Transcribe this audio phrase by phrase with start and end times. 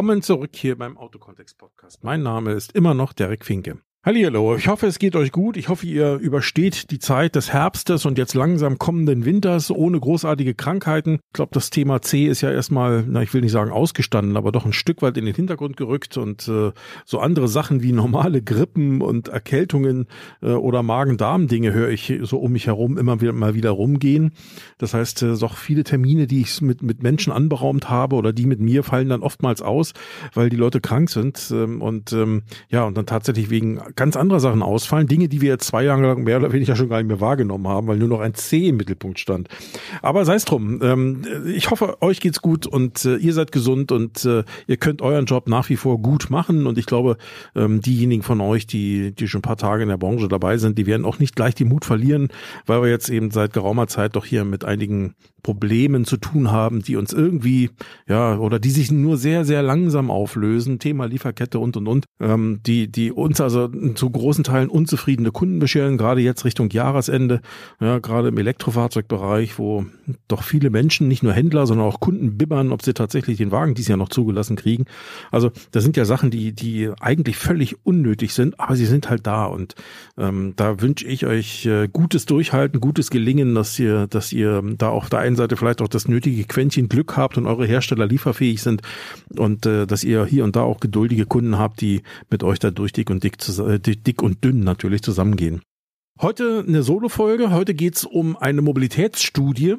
[0.00, 2.02] Willkommen zurück hier beim Autokontext Podcast.
[2.02, 3.82] Mein Name ist immer noch Derek Finke.
[4.02, 5.58] Hallo, ich hoffe, es geht euch gut.
[5.58, 10.54] Ich hoffe, ihr übersteht die Zeit des Herbstes und jetzt langsam kommenden Winters ohne großartige
[10.54, 11.16] Krankheiten.
[11.16, 14.52] Ich glaube, das Thema C ist ja erstmal, na, ich will nicht sagen ausgestanden, aber
[14.52, 16.72] doch ein Stück weit in den Hintergrund gerückt und äh,
[17.04, 20.06] so andere Sachen wie normale Grippen und Erkältungen
[20.40, 24.32] äh, oder Magen-Darm-Dinge höre ich so um mich herum immer wieder mal wieder rumgehen.
[24.78, 28.46] Das heißt, äh, doch viele Termine, die ich mit mit Menschen anberaumt habe oder die
[28.46, 29.92] mit mir fallen dann oftmals aus,
[30.32, 34.40] weil die Leute krank sind ähm, und ähm, ja und dann tatsächlich wegen ganz andere
[34.40, 35.06] Sachen ausfallen.
[35.06, 37.86] Dinge, die wir zwei Jahre lang mehr oder weniger schon gar nicht mehr wahrgenommen haben,
[37.86, 39.48] weil nur noch ein C im Mittelpunkt stand.
[40.02, 40.80] Aber sei es drum.
[40.82, 41.22] Ähm,
[41.54, 45.26] ich hoffe, euch geht's gut und äh, ihr seid gesund und äh, ihr könnt euren
[45.26, 46.66] Job nach wie vor gut machen.
[46.66, 47.16] Und ich glaube,
[47.54, 50.78] ähm, diejenigen von euch, die, die schon ein paar Tage in der Branche dabei sind,
[50.78, 52.28] die werden auch nicht gleich die Mut verlieren,
[52.66, 56.82] weil wir jetzt eben seit geraumer Zeit doch hier mit einigen Problemen zu tun haben,
[56.82, 57.70] die uns irgendwie,
[58.06, 60.78] ja, oder die sich nur sehr, sehr langsam auflösen.
[60.78, 65.58] Thema Lieferkette und und und, ähm, die, die uns also zu großen Teilen unzufriedene Kunden
[65.58, 67.40] bescheren, gerade jetzt Richtung Jahresende,
[67.80, 69.86] ja, gerade im Elektrofahrzeugbereich, wo
[70.28, 73.74] doch viele Menschen, nicht nur Händler, sondern auch Kunden bibbern, ob sie tatsächlich den Wagen
[73.74, 74.84] dies Jahr noch zugelassen kriegen.
[75.30, 79.26] Also das sind ja Sachen, die, die eigentlich völlig unnötig sind, aber sie sind halt
[79.26, 79.74] da und
[80.18, 84.90] ähm, da wünsche ich euch äh, gutes Durchhalten, gutes Gelingen, dass ihr, dass ihr da
[84.90, 88.62] auf der einen Seite vielleicht auch das nötige Quäntchen Glück habt und eure Hersteller lieferfähig
[88.62, 88.82] sind
[89.36, 92.70] und äh, dass ihr hier und da auch geduldige Kunden habt, die mit euch da
[92.70, 93.40] durch dick und dick,
[93.74, 95.62] äh, dick und dünn natürlich zusammengehen.
[96.20, 97.50] Heute eine Solo-Folge.
[97.50, 99.76] Heute geht's um eine Mobilitätsstudie,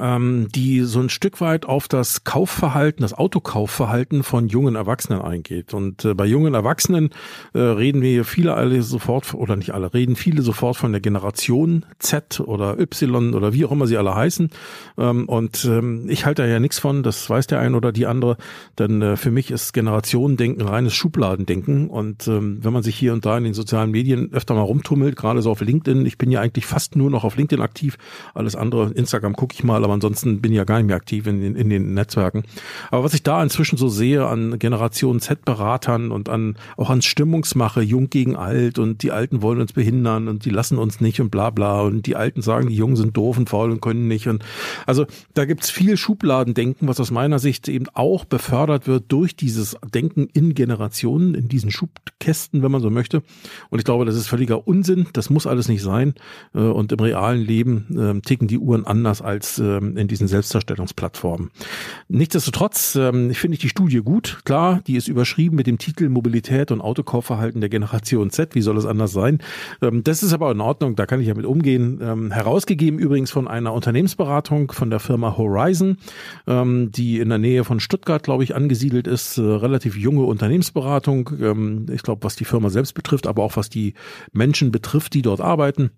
[0.00, 5.74] ähm, die so ein Stück weit auf das Kaufverhalten, das Autokaufverhalten von jungen Erwachsenen eingeht.
[5.74, 7.10] Und äh, bei jungen Erwachsenen
[7.52, 11.84] äh, reden wir viele alle sofort, oder nicht alle, reden viele sofort von der Generation
[11.98, 14.50] Z oder Y oder wie auch immer sie alle heißen.
[14.96, 18.06] Ähm, und ähm, ich halte da ja nichts von, das weiß der eine oder die
[18.06, 18.36] andere,
[18.78, 21.88] denn äh, für mich ist Generationendenken reines Schubladendenken.
[21.90, 25.16] Und ähm, wenn man sich hier und da in den sozialen Medien öfter mal rumtummelt,
[25.16, 27.98] gerade so auf LinkedIn, ich bin ja eigentlich fast nur noch auf LinkedIn aktiv,
[28.32, 31.26] alles andere, Instagram gucke ich mal, aber ansonsten bin ich ja gar nicht mehr aktiv
[31.26, 32.44] in den, in den Netzwerken.
[32.90, 37.80] Aber was ich da inzwischen so sehe an Generation Z-Beratern und an auch an Stimmungsmache,
[37.80, 41.30] jung gegen alt und die Alten wollen uns behindern und die lassen uns nicht und
[41.30, 44.28] bla bla und die Alten sagen, die Jungen sind doof und faul und können nicht.
[44.28, 44.44] Und
[44.86, 49.76] also da gibt's viel Schubladendenken, was aus meiner Sicht eben auch befördert wird durch dieses
[49.92, 53.22] Denken in Generationen, in diesen Schubkästen, wenn man so möchte.
[53.70, 55.06] Und ich glaube, das ist völliger Unsinn.
[55.12, 56.14] Das muss alles nicht sein.
[56.54, 61.50] Äh, und im realen Leben ähm, ticken die Uhren anders als ähm, in diesen Selbstdarstellungsplattformen.
[62.08, 64.40] Nichtsdestotrotz ähm, finde ich die Studie gut.
[64.44, 68.54] Klar, die ist überschrieben mit dem Titel Mobilität und Autokaufverhalten der Generation Z.
[68.54, 69.38] Wie soll es anders sein?
[69.82, 72.00] Ähm, das ist aber in Ordnung, da kann ich ja mit umgehen.
[72.02, 75.96] Ähm, herausgegeben übrigens von einer Unternehmensberatung von der Firma Horizon,
[76.46, 79.38] ähm, die in der Nähe von Stuttgart, glaube ich, angesiedelt ist.
[79.38, 81.30] Äh, relativ junge Unternehmensberatung.
[81.40, 83.94] Ähm, ich glaube, was die Firma selbst betrifft, aber auch was die
[84.32, 85.90] Menschen betrifft, die dort arbeiten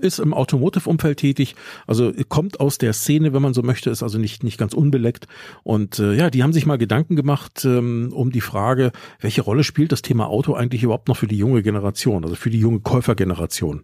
[0.00, 1.54] ist im Automotive-Umfeld tätig,
[1.86, 5.26] also kommt aus der Szene, wenn man so möchte, ist also nicht nicht ganz unbeleckt.
[5.62, 9.64] Und äh, ja, die haben sich mal Gedanken gemacht ähm, um die Frage, welche Rolle
[9.64, 12.80] spielt das Thema Auto eigentlich überhaupt noch für die junge Generation, also für die junge
[12.80, 13.82] Käufergeneration?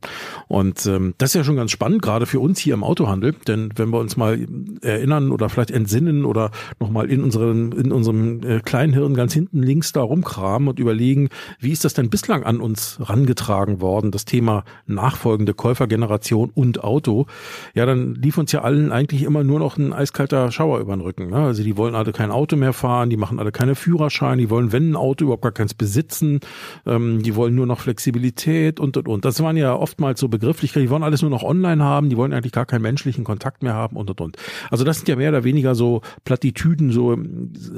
[0.48, 3.70] Und ähm, das ist ja schon ganz spannend, gerade für uns hier im Autohandel, denn
[3.76, 4.46] wenn wir uns mal
[4.80, 9.62] erinnern oder vielleicht entsinnen oder nochmal in unseren in unserem äh, kleinen Hirn ganz hinten
[9.62, 11.28] links da rumkramen und überlegen,
[11.58, 16.82] wie ist das denn bislang an uns rangetragen worden, das Thema nachfolgende wachsende Käufergeneration und
[16.82, 17.26] Auto,
[17.74, 21.00] ja, dann lief uns ja allen eigentlich immer nur noch ein eiskalter Schauer über den
[21.00, 21.30] Rücken.
[21.30, 21.36] Ne?
[21.36, 24.72] Also die wollen alle kein Auto mehr fahren, die machen alle keine Führerschein, die wollen,
[24.72, 26.40] wenn ein Auto, überhaupt gar keins besitzen,
[26.86, 29.24] ähm, die wollen nur noch Flexibilität und und und.
[29.24, 32.32] Das waren ja oftmals so Begrifflichkeiten, die wollen alles nur noch online haben, die wollen
[32.32, 34.36] eigentlich gar keinen menschlichen Kontakt mehr haben und und und.
[34.70, 37.16] Also das sind ja mehr oder weniger so Plattitüden, so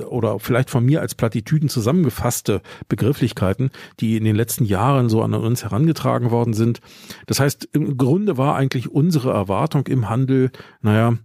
[0.09, 5.35] oder vielleicht von mir als Plattitüden zusammengefasste Begrifflichkeiten, die in den letzten Jahren so an
[5.35, 6.81] uns herangetragen worden sind.
[7.27, 10.51] Das heißt, im Grunde war eigentlich unsere Erwartung im Handel,
[10.81, 11.19] naja,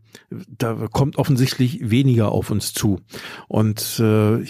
[0.57, 3.01] da kommt offensichtlich weniger auf uns zu.
[3.47, 4.43] Und äh,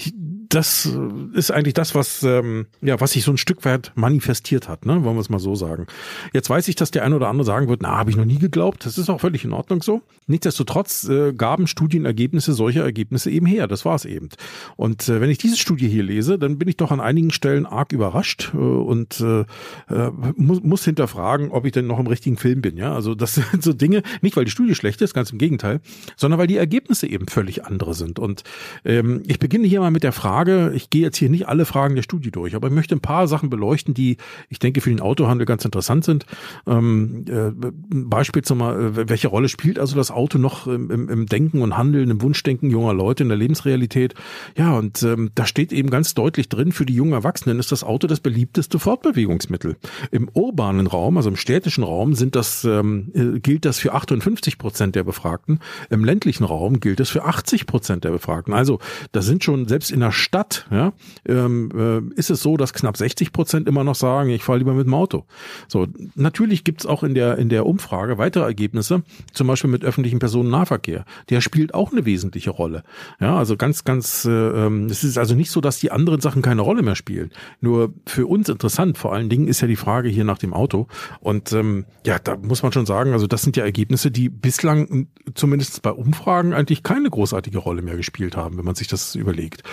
[0.49, 0.89] das
[1.33, 5.03] ist eigentlich das, was ähm, ja, was sich so ein Stück weit manifestiert hat, ne?
[5.03, 5.85] wollen wir es mal so sagen.
[6.33, 8.39] Jetzt weiß ich, dass der eine oder andere sagen wird, na, habe ich noch nie
[8.39, 8.83] geglaubt.
[8.83, 10.01] Das ist auch völlig in Ordnung so.
[10.25, 13.67] Nichtsdestotrotz äh, gaben Studienergebnisse solche Ergebnisse eben her.
[13.67, 14.29] Das war es eben.
[14.75, 17.67] Und äh, wenn ich diese Studie hier lese, dann bin ich doch an einigen Stellen
[17.67, 22.37] arg überrascht äh, und äh, äh muss, muss hinterfragen, ob ich denn noch im richtigen
[22.37, 22.75] Film bin.
[22.75, 24.01] Ja, also das sind so Dinge.
[24.21, 25.79] Nicht, weil die Studie schlecht ist, ganz im Gegenteil,
[26.15, 28.17] sondern weil die Ergebnisse eben völlig andere sind.
[28.17, 28.43] Und
[28.83, 31.65] ähm, ich beginne hier mal mit der Frage Frage, ich gehe jetzt hier nicht alle
[31.65, 34.15] Fragen der Studie durch, aber ich möchte ein paar Sachen beleuchten, die
[34.47, 36.25] ich denke für den Autohandel ganz interessant sind.
[36.65, 37.51] Ähm, äh,
[37.89, 42.09] Beispiel zum mal, welche Rolle spielt also das Auto noch im, im, Denken und Handeln,
[42.09, 44.13] im Wunschdenken junger Leute in der Lebensrealität?
[44.55, 47.83] Ja, und ähm, da steht eben ganz deutlich drin, für die jungen Erwachsenen ist das
[47.83, 49.75] Auto das beliebteste Fortbewegungsmittel.
[50.11, 54.57] Im urbanen Raum, also im städtischen Raum, sind das, ähm, äh, gilt das für 58
[54.57, 55.59] Prozent der Befragten.
[55.89, 58.53] Im ländlichen Raum gilt es für 80 Prozent der Befragten.
[58.53, 58.79] Also
[59.11, 60.28] da sind schon selbst in der Stadt,
[60.71, 60.93] ja,
[61.27, 64.73] ähm, äh, ist es so, dass knapp 60 Prozent immer noch sagen, ich fahre lieber
[64.73, 65.25] mit dem Auto.
[65.67, 69.03] So, natürlich gibt es auch in der in der Umfrage weitere Ergebnisse,
[69.33, 71.05] zum Beispiel mit öffentlichem Personennahverkehr.
[71.29, 72.83] Der spielt auch eine wesentliche Rolle.
[73.19, 76.41] Ja, also ganz, ganz, äh, ähm, es ist also nicht so, dass die anderen Sachen
[76.41, 77.31] keine Rolle mehr spielen.
[77.61, 80.87] Nur für uns interessant, vor allen Dingen ist ja die Frage hier nach dem Auto.
[81.19, 85.07] Und ähm, ja, da muss man schon sagen, also das sind ja Ergebnisse, die bislang
[85.33, 89.63] zumindest bei Umfragen eigentlich keine großartige Rolle mehr gespielt haben, wenn man sich das überlegt.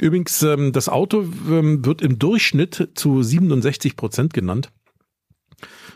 [0.00, 4.70] Übrigens, ähm, das Auto ähm, wird im Durchschnitt zu 67 Prozent genannt.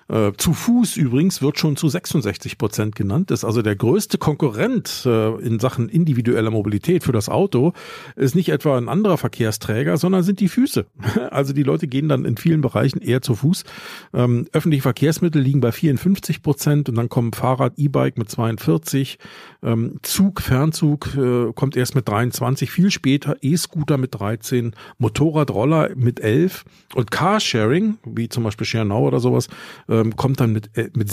[0.08, 5.04] Äh, zu Fuß übrigens wird schon zu 66 Prozent genannt, ist also der größte Konkurrent
[5.06, 7.72] äh, in Sachen individueller Mobilität für das Auto,
[8.16, 10.86] ist nicht etwa ein anderer Verkehrsträger, sondern sind die Füße.
[11.30, 13.64] Also die Leute gehen dann in vielen Bereichen eher zu Fuß.
[14.12, 19.18] Ähm, öffentliche Verkehrsmittel liegen bei 54 Prozent und dann kommen Fahrrad, E-Bike mit 42,
[19.62, 26.20] ähm, Zug, Fernzug äh, kommt erst mit 23, viel später E-Scooter mit 13, Motorradroller mit
[26.20, 26.64] 11
[26.94, 29.48] und Carsharing, wie zum Beispiel Now oder sowas,
[29.92, 31.12] ähm, kommt dann mit, äh, mit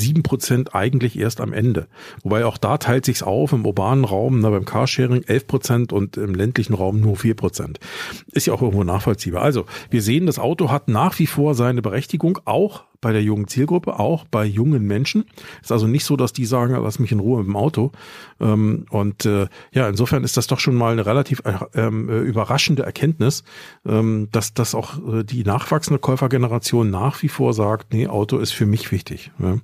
[0.73, 1.87] eigentlich erst am Ende.
[2.23, 6.17] Wobei auch da teilt sich's auf im urbanen Raum, na, beim Carsharing elf Prozent und
[6.17, 7.79] im ländlichen Raum nur vier Prozent.
[8.31, 9.43] Ist ja auch irgendwo nachvollziehbar.
[9.43, 13.47] Also wir sehen, das Auto hat nach wie vor seine Berechtigung, auch bei der jungen
[13.47, 15.25] Zielgruppe, auch bei jungen Menschen.
[15.61, 17.91] Ist also nicht so, dass die sagen, lass mich in Ruhe mit dem Auto.
[18.39, 22.19] Ähm, und äh, ja, insofern ist das doch schon mal eine relativ äh, ähm, äh,
[22.19, 23.43] überraschende Erkenntnis,
[23.85, 28.51] ähm, dass, dass auch äh, die nachwachsende Käufergeneration nach wie vor sagt, nee, Auto ist
[28.51, 29.31] für mich wichtig.
[29.39, 29.57] Ja.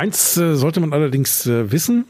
[0.00, 2.04] Eins äh, sollte man allerdings äh, wissen,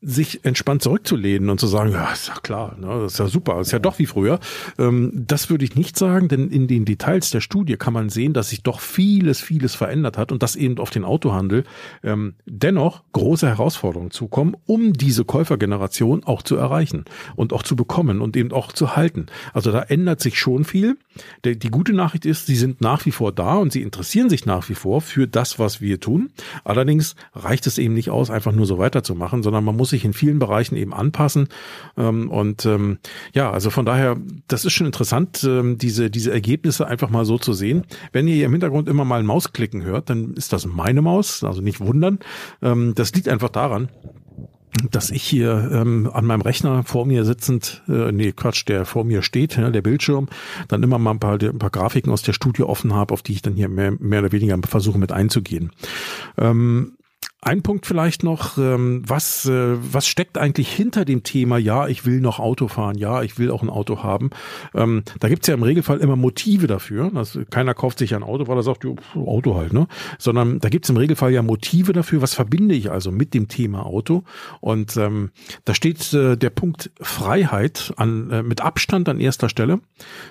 [0.00, 3.72] sich entspannt zurückzulehnen und zu sagen, ja, ist ja klar, ne, ist ja super, ist
[3.72, 4.40] ja doch wie früher.
[4.78, 8.32] Ähm, das würde ich nicht sagen, denn in den Details der Studie kann man sehen,
[8.32, 11.64] dass sich doch vieles, vieles verändert hat und dass eben auf den Autohandel
[12.02, 17.04] ähm, dennoch große Herausforderungen zukommen, um diese Käufergeneration auch zu erreichen
[17.36, 19.26] und auch zu bekommen und eben auch zu halten.
[19.52, 20.96] Also da ändert sich schon viel.
[21.44, 24.46] Die, die gute Nachricht ist, sie sind nach wie vor da und sie interessieren sich
[24.46, 26.30] nach wie vor für das, was wir tun.
[26.64, 30.12] Allerdings reicht es eben nicht aus, einfach nur so weiterzumachen, sondern man muss sich in
[30.12, 31.48] vielen Bereichen eben anpassen.
[31.96, 32.98] Ähm, und ähm,
[33.34, 34.16] ja, also von daher,
[34.48, 37.84] das ist schon interessant, ähm, diese, diese Ergebnisse einfach mal so zu sehen.
[38.12, 41.60] Wenn ihr im Hintergrund immer mal ein Mausklicken hört, dann ist das meine Maus, also
[41.60, 42.18] nicht wundern.
[42.60, 43.88] das liegt einfach daran,
[44.90, 49.04] dass ich hier ähm, an meinem Rechner vor mir sitzend, äh, nee, Quatsch, der vor
[49.04, 50.28] mir steht, ja, der Bildschirm,
[50.68, 53.32] dann immer mal ein paar, ein paar Grafiken aus der Studie offen habe, auf die
[53.32, 55.70] ich dann hier mehr, mehr oder weniger versuche mit einzugehen.
[56.38, 56.96] Ähm,
[57.42, 62.04] ein Punkt vielleicht noch, ähm, was, äh, was steckt eigentlich hinter dem Thema, ja, ich
[62.04, 64.30] will noch Auto fahren, ja, ich will auch ein Auto haben.
[64.74, 67.10] Ähm, da gibt's ja im Regelfall immer Motive dafür.
[67.50, 68.84] Keiner kauft sich ein Auto, weil er sagt,
[69.14, 69.86] Auto halt, ne?
[70.18, 73.86] Sondern da gibt's im Regelfall ja Motive dafür, was verbinde ich also mit dem Thema
[73.86, 74.24] Auto.
[74.60, 75.30] Und ähm,
[75.64, 79.80] da steht äh, der Punkt Freiheit an, äh, mit Abstand an erster Stelle.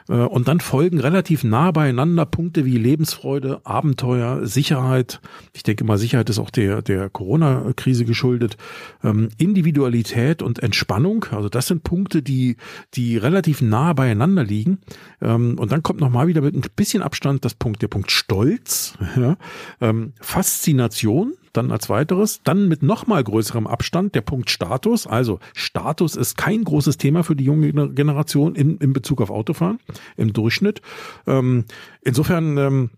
[0.09, 5.21] Äh, und dann folgen relativ nah beieinander Punkte wie Lebensfreude, Abenteuer, Sicherheit.
[5.53, 8.57] Ich denke mal, Sicherheit ist auch der, der der Corona-Krise geschuldet.
[9.03, 12.57] Ähm, Individualität und Entspannung, also das sind Punkte, die,
[12.93, 14.79] die relativ nah beieinander liegen.
[15.21, 18.97] Ähm, und dann kommt nochmal wieder mit ein bisschen Abstand das Punkt, der Punkt Stolz,
[19.15, 19.37] ja,
[19.81, 25.07] ähm, Faszination, dann als weiteres, dann mit nochmal größerem Abstand der Punkt Status.
[25.07, 29.79] Also Status ist kein großes Thema für die junge Generation in, in Bezug auf Autofahren
[30.15, 30.81] im Durchschnitt.
[31.25, 31.65] Ähm,
[32.01, 32.89] insofern ähm,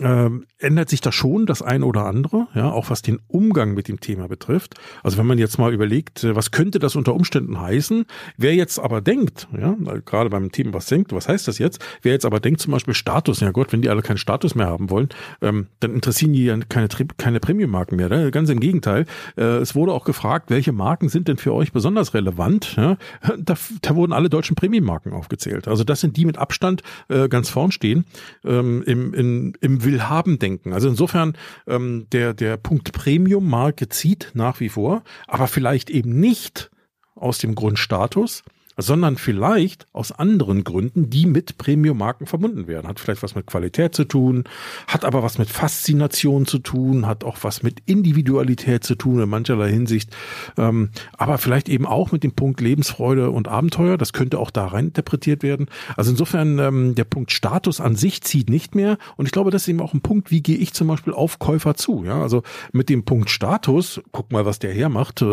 [0.00, 3.88] ähm, ändert sich da schon das eine oder andere, ja, auch was den Umgang mit
[3.88, 4.74] dem Thema betrifft.
[5.02, 8.04] Also wenn man jetzt mal überlegt, äh, was könnte das unter Umständen heißen,
[8.36, 11.84] wer jetzt aber denkt, ja, gerade beim Thema was denkt, was heißt das jetzt?
[12.02, 14.66] Wer jetzt aber denkt zum Beispiel Status, ja Gott, wenn die alle keinen Status mehr
[14.66, 15.08] haben wollen,
[15.42, 18.08] ähm, dann interessieren die ja keine, keine Premium-Marken mehr.
[18.08, 18.30] Ne?
[18.30, 19.06] Ganz im Gegenteil.
[19.36, 22.76] Äh, es wurde auch gefragt, welche Marken sind denn für euch besonders relevant?
[22.76, 22.96] Ja?
[23.38, 25.68] Da, da wurden alle deutschen Premium-Marken aufgezählt.
[25.68, 28.04] Also das sind die mit Abstand äh, ganz vorn stehen
[28.44, 30.72] ähm, im, in, im Willhaben-Denken.
[30.72, 36.70] Also insofern ähm, der, der Punkt Premium-Marke zieht nach wie vor, aber vielleicht eben nicht
[37.14, 38.44] aus dem Grundstatus,
[38.78, 42.86] sondern vielleicht aus anderen Gründen, die mit Premium-Marken verbunden werden.
[42.86, 44.44] Hat vielleicht was mit Qualität zu tun,
[44.86, 49.28] hat aber was mit Faszination zu tun, hat auch was mit Individualität zu tun in
[49.28, 50.16] mancherlei Hinsicht,
[50.56, 53.98] ähm, aber vielleicht eben auch mit dem Punkt Lebensfreude und Abenteuer.
[53.98, 55.66] Das könnte auch da rein interpretiert werden.
[55.96, 59.62] Also insofern ähm, der Punkt Status an sich zieht nicht mehr und ich glaube, das
[59.62, 62.04] ist eben auch ein Punkt, wie gehe ich zum Beispiel auf Käufer zu.
[62.04, 65.26] Ja, also mit dem Punkt Status, guck mal, was der hermacht, äh,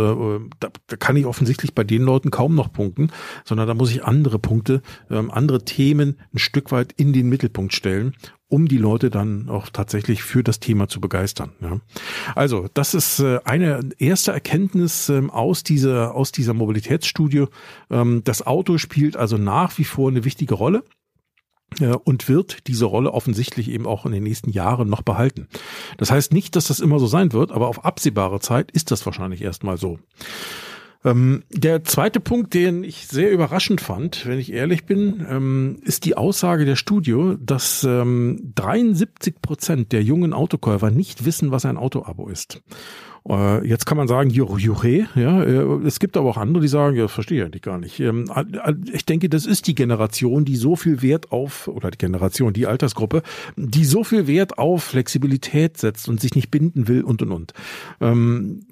[0.59, 3.11] da, da kann ich offensichtlich bei den Leuten kaum noch punkten,
[3.43, 7.73] sondern da muss ich andere Punkte, ähm, andere Themen ein Stück weit in den Mittelpunkt
[7.73, 8.13] stellen
[8.47, 11.51] um die Leute dann auch tatsächlich für das Thema zu begeistern.
[11.61, 11.79] Ja.
[12.35, 17.45] Also das ist äh, eine erste Erkenntnis ähm, aus dieser aus dieser Mobilitätsstudie.
[17.89, 20.83] Ähm, das Auto spielt also nach wie vor eine wichtige Rolle
[22.05, 25.47] und wird diese Rolle offensichtlich eben auch in den nächsten Jahren noch behalten.
[25.97, 29.05] Das heißt nicht, dass das immer so sein wird, aber auf absehbare Zeit ist das
[29.05, 29.99] wahrscheinlich erstmal so.
[31.05, 36.03] Ähm, der zweite Punkt, den ich sehr überraschend fand, wenn ich ehrlich bin, ähm, ist
[36.05, 41.77] die Aussage der Studio, dass ähm, 73 Prozent der jungen Autokäufer nicht wissen, was ein
[41.77, 42.63] Autoabo ist.
[43.27, 46.95] Äh, jetzt kann man sagen, juche, ja, äh, es gibt aber auch andere, die sagen,
[46.95, 47.99] ja, verstehe ich eigentlich gar nicht.
[47.99, 48.25] Ähm,
[48.91, 52.65] ich denke, das ist die Generation, die so viel Wert auf, oder die Generation, die
[52.65, 53.21] Altersgruppe,
[53.55, 57.53] die so viel Wert auf Flexibilität setzt und sich nicht binden will und und und.
[58.01, 58.65] Ähm,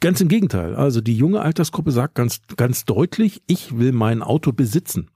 [0.00, 0.74] ganz im Gegenteil.
[0.74, 5.10] Also die junge Altersgruppe sagt ganz, ganz deutlich, ich will mein Auto besitzen.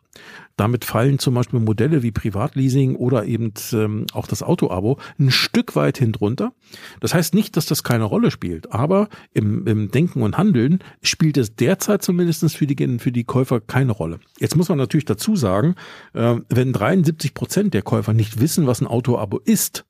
[0.56, 5.76] Damit fallen zum Beispiel Modelle wie Privatleasing oder eben ähm, auch das Autoabo ein Stück
[5.76, 6.52] weit hinunter.
[7.00, 11.38] Das heißt nicht, dass das keine Rolle spielt, aber im, im Denken und Handeln spielt
[11.38, 14.20] es derzeit zumindest für die, für die Käufer keine Rolle.
[14.38, 15.76] Jetzt muss man natürlich dazu sagen,
[16.12, 19.86] äh, wenn 73 Prozent der Käufer nicht wissen, was ein Autoabo ist,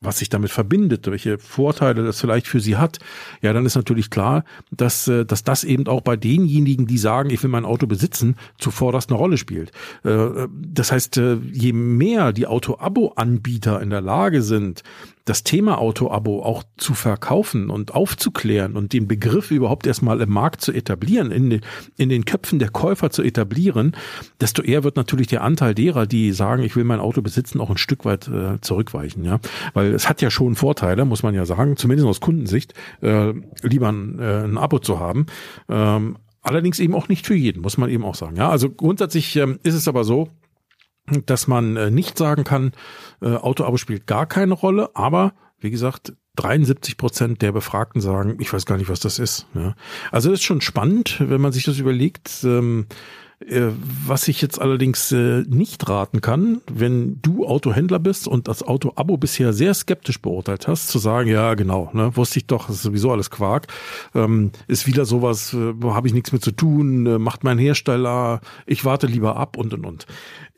[0.00, 2.98] was sich damit verbindet, welche Vorteile das vielleicht für sie hat,
[3.42, 7.30] ja, dann ist natürlich klar, dass, äh, dass das eben auch bei denjenigen, die sagen,
[7.30, 9.72] ich will mein Auto besitzen, zuvorderst eine Rolle spielt.
[10.04, 14.82] Äh, das heißt, äh, je mehr die Auto-Abo-Anbieter in der Lage sind,
[15.28, 20.60] das Thema Auto-Abo auch zu verkaufen und aufzuklären und den Begriff überhaupt erstmal im Markt
[20.60, 21.60] zu etablieren, in den,
[21.96, 23.94] in den Köpfen der Käufer zu etablieren,
[24.40, 27.70] desto eher wird natürlich der Anteil derer, die sagen, ich will mein Auto besitzen, auch
[27.70, 29.40] ein Stück weit äh, zurückweichen, ja.
[29.74, 33.32] Weil es hat ja schon Vorteile, muss man ja sagen, zumindest aus Kundensicht, äh,
[33.62, 35.26] lieber ein, äh, ein Abo zu haben.
[35.68, 38.36] Ähm, allerdings eben auch nicht für jeden, muss man eben auch sagen.
[38.36, 40.28] Ja, also grundsätzlich ähm, ist es aber so,
[41.26, 42.72] dass man äh, nicht sagen kann,
[43.20, 48.52] äh, Autoabo spielt gar keine Rolle, aber wie gesagt, 73 Prozent der Befragten sagen, ich
[48.52, 49.46] weiß gar nicht, was das ist.
[49.54, 49.74] Ja.
[50.12, 52.44] Also das ist schon spannend, wenn man sich das überlegt.
[52.44, 52.86] Ähm,
[53.40, 53.68] äh,
[54.04, 59.16] was ich jetzt allerdings äh, nicht raten kann, wenn du Autohändler bist und das Auto-Abo
[59.16, 63.12] bisher sehr skeptisch beurteilt hast, zu sagen, ja genau, ne, wusste ich doch, ist sowieso
[63.12, 63.68] alles Quark,
[64.14, 68.40] ähm, ist wieder sowas, äh, habe ich nichts mit zu tun, äh, macht mein Hersteller,
[68.66, 70.06] ich warte lieber ab und und und.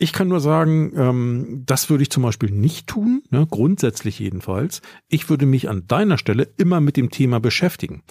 [0.03, 4.81] Ich kann nur sagen, ähm, das würde ich zum Beispiel nicht tun, ne, grundsätzlich jedenfalls.
[5.09, 8.03] Ich würde mich an deiner Stelle immer mit dem Thema beschäftigen.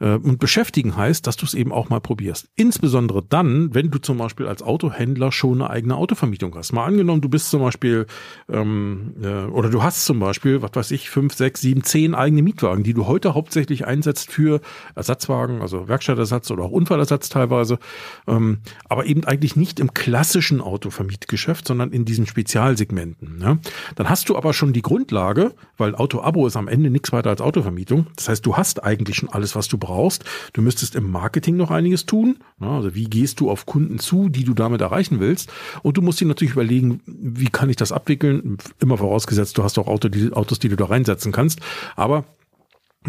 [0.00, 2.48] Äh, und beschäftigen heißt, dass du es eben auch mal probierst.
[2.56, 6.72] Insbesondere dann, wenn du zum Beispiel als Autohändler schon eine eigene Autovermietung hast.
[6.72, 8.06] Mal angenommen, du bist zum Beispiel
[8.48, 12.42] ähm, äh, oder du hast zum Beispiel, was weiß ich, fünf, sechs, sieben, zehn eigene
[12.42, 14.60] Mietwagen, die du heute hauptsächlich einsetzt für
[14.96, 17.78] Ersatzwagen, also Werkstattersatz oder auch Unfallersatz teilweise,
[18.26, 23.36] ähm, aber eben eigentlich nicht im klassischen Autovermietgeschäft Geschäft, sondern in diesen Spezialsegmenten.
[23.36, 23.58] Ne?
[23.94, 27.42] Dann hast du aber schon die Grundlage, weil Auto-Abo ist am Ende nichts weiter als
[27.42, 28.06] Autovermietung.
[28.16, 30.24] Das heißt, du hast eigentlich schon alles, was du brauchst.
[30.54, 32.38] Du müsstest im Marketing noch einiges tun.
[32.58, 32.68] Ne?
[32.68, 35.52] Also wie gehst du auf Kunden zu, die du damit erreichen willst?
[35.82, 38.56] Und du musst dir natürlich überlegen, wie kann ich das abwickeln?
[38.80, 41.60] Immer vorausgesetzt, du hast auch Auto, die, Autos, die du da reinsetzen kannst.
[41.96, 42.24] Aber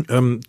[0.09, 0.39] ähm,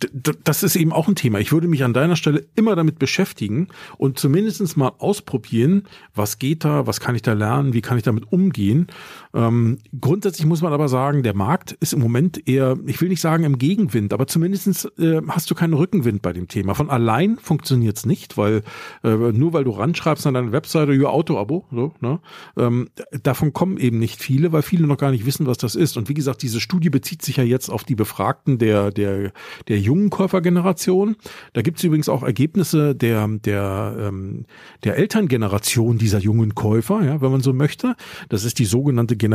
[0.45, 1.39] das ist eben auch ein Thema.
[1.41, 6.65] Ich würde mich an deiner Stelle immer damit beschäftigen und zumindestens mal ausprobieren, was geht
[6.65, 8.89] da, was kann ich da lernen, wie kann ich damit umgehen.
[9.35, 13.21] Ähm, grundsätzlich muss man aber sagen, der Markt ist im Moment eher, ich will nicht
[13.21, 16.75] sagen im Gegenwind, aber zumindestens äh, hast du keinen Rückenwind bei dem Thema.
[16.75, 18.63] Von allein funktioniert's nicht, weil
[19.05, 22.21] äh, nur weil du ranschreibst an deine Webseite, ja, Auto-Abo, so, ne,
[22.57, 22.89] ähm,
[23.23, 25.97] davon kommen eben nicht viele, weil viele noch gar nicht wissen, was das ist.
[25.97, 29.33] Und wie gesagt, diese Studie bezieht sich ja jetzt auf die Befragten der, der
[29.69, 31.17] der jungen Käufergeneration.
[31.53, 34.47] Da gibt es übrigens auch Ergebnisse der, der, ähm,
[34.85, 37.97] der Elterngeneration dieser jungen Käufer, ja, wenn man so möchte.
[38.29, 39.28] Das ist die sogenannte Generation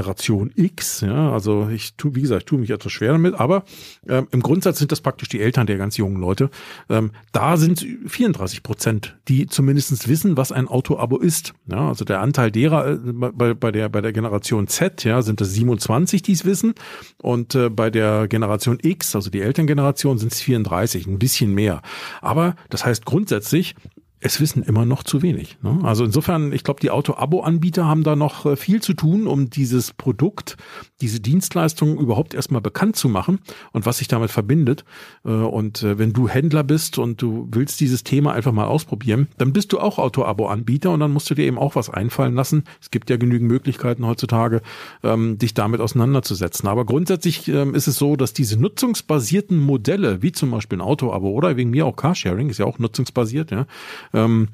[0.55, 1.01] X.
[1.01, 3.63] Ja, also ich tu, wie gesagt, ich tue mich etwas schwer damit, aber
[4.07, 6.49] ähm, im Grundsatz sind das praktisch die Eltern der ganz jungen Leute.
[6.89, 11.53] Ähm, da sind 34 Prozent, die zumindestens wissen, was ein Auto-Abo ist.
[11.67, 15.41] Ja, also der Anteil derer äh, bei, bei der bei der Generation Z, ja, sind
[15.41, 16.73] es 27, die es wissen,
[17.21, 21.81] und äh, bei der Generation X, also die Elterngeneration, sind es 34, ein bisschen mehr.
[22.21, 23.75] Aber das heißt grundsätzlich,
[24.23, 25.57] es wissen immer noch zu wenig.
[25.61, 25.79] Ne?
[25.83, 29.91] Also insofern, ich glaube, die Auto-Abo-Anbieter haben da noch äh, viel zu tun, um dieses
[29.91, 30.55] Produkt,
[31.01, 33.39] diese Dienstleistung überhaupt erstmal bekannt zu machen
[33.73, 34.85] und was sich damit verbindet.
[35.25, 39.27] Äh, und äh, wenn du Händler bist und du willst dieses Thema einfach mal ausprobieren,
[39.37, 42.63] dann bist du auch Auto-Abo-Anbieter und dann musst du dir eben auch was einfallen lassen.
[42.81, 44.61] Es gibt ja genügend Möglichkeiten heutzutage,
[45.03, 46.69] ähm, dich damit auseinanderzusetzen.
[46.69, 51.29] Aber grundsätzlich ähm, ist es so, dass diese nutzungsbasierten Modelle, wie zum Beispiel ein Auto-Abo
[51.29, 53.65] oder wegen mir auch Carsharing, ist ja auch nutzungsbasiert, ja,
[54.13, 54.49] ähm,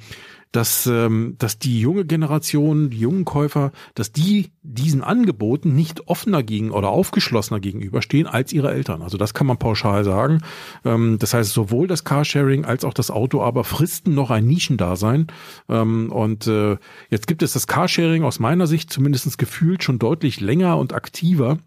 [0.51, 6.42] dass, ähm, dass die junge Generation, die jungen Käufer, dass die diesen Angeboten nicht offener
[6.42, 9.04] gegen oder aufgeschlossener gegenüberstehen als ihre Eltern.
[9.04, 10.42] Also das kann man pauschal sagen.
[10.84, 15.28] Ähm, das heißt, sowohl das Carsharing als auch das Auto aber fristen noch ein Nischendasein.
[15.68, 16.78] Ähm, und äh,
[17.10, 21.60] jetzt gibt es das Carsharing aus meiner Sicht zumindest gefühlt schon deutlich länger und aktiver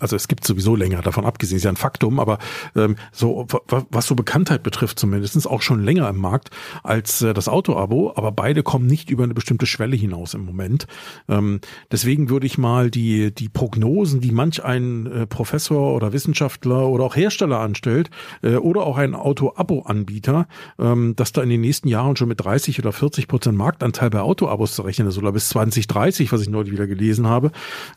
[0.00, 2.38] also es gibt sowieso länger davon abgesehen, ist ja ein Faktum, aber
[2.76, 6.50] ähm, so was so Bekanntheit betrifft zumindestens auch schon länger im Markt
[6.82, 10.86] als äh, das Auto-Abo, aber beide kommen nicht über eine bestimmte Schwelle hinaus im Moment.
[11.28, 16.88] Ähm, deswegen würde ich mal die die Prognosen, die manch ein äh, Professor oder Wissenschaftler
[16.88, 18.10] oder auch Hersteller anstellt
[18.42, 20.46] äh, oder auch ein Auto-Abo-Anbieter,
[20.78, 24.20] ähm, dass da in den nächsten Jahren schon mit 30 oder 40 Prozent Marktanteil bei
[24.20, 27.50] Auto-Abos zu rechnen ist oder bis 2030, was ich neulich wieder gelesen habe,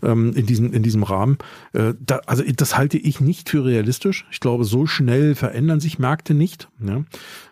[0.04, 1.21] ähm, in diesem in diesem Rahmen
[1.74, 4.26] äh, da, also das halte ich nicht für realistisch.
[4.32, 6.70] Ich glaube, so schnell verändern sich Märkte nicht.
[6.80, 7.04] Ja.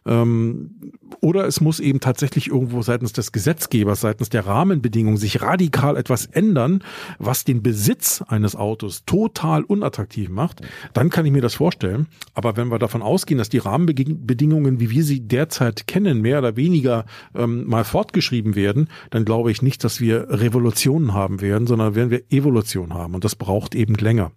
[0.05, 5.97] Ähm, oder es muss eben tatsächlich irgendwo seitens des Gesetzgebers, seitens der Rahmenbedingungen sich radikal
[5.97, 6.83] etwas ändern,
[7.17, 10.61] was den Besitz eines Autos total unattraktiv macht.
[10.93, 12.07] Dann kann ich mir das vorstellen.
[12.33, 16.55] Aber wenn wir davon ausgehen, dass die Rahmenbedingungen, wie wir sie derzeit kennen, mehr oder
[16.55, 21.95] weniger ähm, mal fortgeschrieben werden, dann glaube ich nicht, dass wir Revolutionen haben werden, sondern
[21.95, 23.15] werden wir Evolution haben.
[23.15, 24.31] Und das braucht eben länger.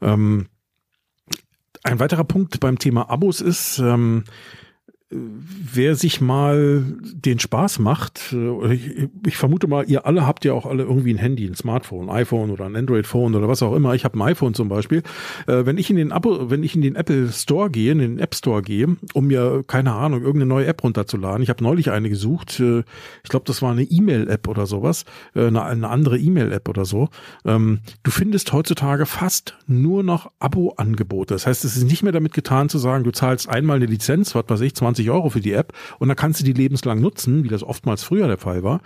[0.00, 0.46] Ähm,
[1.82, 4.24] ein weiterer Punkt beim Thema Abos ist, ähm,
[5.72, 10.52] wer sich mal den Spaß macht, äh, ich, ich, vermute mal, ihr alle habt ja
[10.52, 13.74] auch alle irgendwie ein Handy, ein Smartphone, ein iPhone oder ein Android-Phone oder was auch
[13.74, 13.94] immer.
[13.94, 15.02] Ich habe ein iPhone zum Beispiel.
[15.46, 18.18] Äh, wenn ich in den Abo, wenn ich in den Apple Store gehe, in den
[18.18, 22.08] App Store gehe, um mir keine Ahnung irgendeine neue App runterzuladen, ich habe neulich eine
[22.08, 22.58] gesucht.
[22.60, 22.80] Äh,
[23.22, 25.04] ich glaube, das war eine E-Mail-App oder sowas,
[25.34, 27.08] eine, eine andere E-Mail-App oder so.
[27.44, 31.34] Ähm, du findest heutzutage fast nur noch Abo-Angebote.
[31.34, 34.34] Das heißt, es ist nicht mehr damit getan zu sagen, du zahlst einmal eine Lizenz,
[34.34, 37.00] was weiß ich, 20 20 Euro für die App und dann kannst du die lebenslang
[37.00, 38.80] nutzen, wie das oftmals früher der Fall war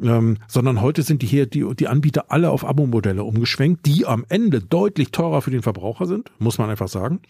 [0.00, 4.24] ähm, sondern heute sind die hier die, die Anbieter alle auf Abo-Modelle umgeschwenkt, die am
[4.28, 7.20] Ende deutlich teurer für den Verbraucher sind, muss man einfach sagen,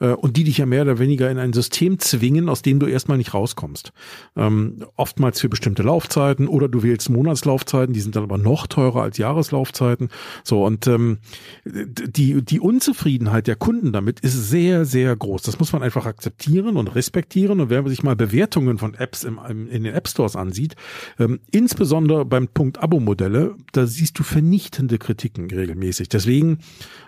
[0.00, 2.86] äh, und die dich ja mehr oder weniger in ein System zwingen, aus dem du
[2.86, 3.92] erstmal nicht rauskommst.
[4.36, 9.02] Ähm, oftmals für bestimmte Laufzeiten oder du wählst Monatslaufzeiten, die sind dann aber noch teurer
[9.02, 10.08] als Jahreslaufzeiten.
[10.42, 11.18] So und ähm,
[11.64, 15.42] die die Unzufriedenheit der Kunden damit ist sehr sehr groß.
[15.42, 17.60] Das muss man einfach akzeptieren und respektieren.
[17.60, 19.38] Und wenn man sich mal Bewertungen von Apps im,
[19.70, 20.74] in den App Stores ansieht,
[21.18, 26.08] ähm, insbesondere insbesondere beim Punkt Abo-Modelle, da siehst du vernichtende Kritiken regelmäßig.
[26.08, 26.58] Deswegen,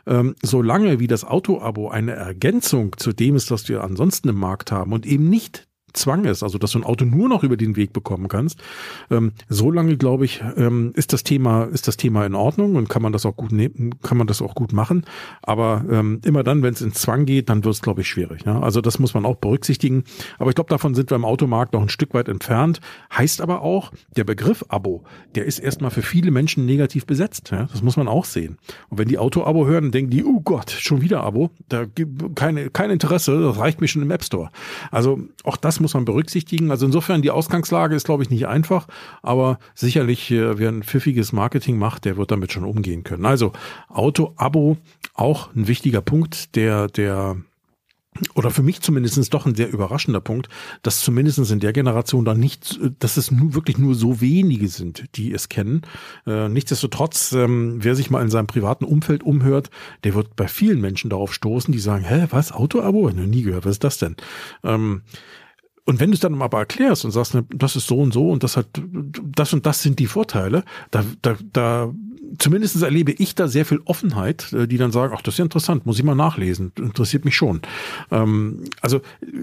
[0.06, 4.72] ähm, solange wie das Auto-Abo eine Ergänzung zu dem ist, was wir ansonsten im Markt
[4.72, 7.76] haben und eben nicht Zwang ist, also dass du ein Auto nur noch über den
[7.76, 8.61] Weg bekommen kannst.
[9.11, 12.88] Ähm, so lange, glaube ich, ähm, ist das Thema ist das Thema in Ordnung und
[12.88, 15.05] kann man das auch gut nehmen, kann man das auch gut machen.
[15.42, 18.44] Aber ähm, immer dann, wenn es in Zwang geht, dann wird es, glaube ich, schwierig.
[18.44, 18.61] Ja?
[18.61, 20.05] Also das muss man auch berücksichtigen.
[20.38, 22.81] Aber ich glaube, davon sind wir im Automarkt noch ein Stück weit entfernt.
[23.16, 27.50] Heißt aber auch, der Begriff Abo, der ist erstmal für viele Menschen negativ besetzt.
[27.50, 27.64] Ja?
[27.70, 28.59] Das muss man auch sehen.
[28.88, 31.50] Und wenn die Auto-Abo hören, denken die, oh Gott, schon wieder Abo.
[31.68, 33.40] Da gibt keine kein Interesse.
[33.40, 34.50] Das reicht mir schon im App Store.
[34.90, 36.70] Also auch das muss man berücksichtigen.
[36.70, 38.86] Also insofern, die Ausgangslage ist, glaube ich, nicht einfach,
[39.22, 43.26] aber sicherlich, äh, wer ein pfiffiges Marketing macht, der wird damit schon umgehen können.
[43.26, 43.52] Also
[43.88, 44.76] Auto-Abo,
[45.14, 47.36] auch ein wichtiger Punkt, der, der
[48.34, 50.48] oder für mich zumindest doch ein sehr überraschender Punkt,
[50.82, 55.04] dass zumindest in der Generation dann nicht, dass es nur wirklich nur so wenige sind,
[55.14, 55.82] die es kennen.
[56.26, 59.70] Äh, nichtsdestotrotz, ähm, wer sich mal in seinem privaten Umfeld umhört,
[60.04, 63.10] der wird bei vielen Menschen darauf stoßen, die sagen, hä, was, Auto-Abo?
[63.10, 64.16] Noch nie gehört, was ist das denn?
[64.64, 65.02] Ähm,
[65.86, 68.30] und wenn du es dann aber erklärst und sagst, ne, das ist so und so
[68.30, 68.66] und das hat
[69.22, 71.92] das und das sind die Vorteile, da, da, da
[72.38, 75.44] zumindest erlebe ich da sehr viel Offenheit, äh, die dann sagen, ach, das ist ja
[75.44, 77.60] interessant, muss ich mal nachlesen, interessiert mich schon.
[78.10, 79.00] Ähm, also